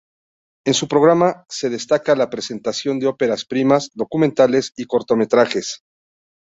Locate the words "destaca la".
1.69-2.31